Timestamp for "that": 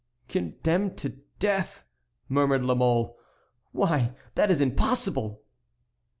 4.33-4.49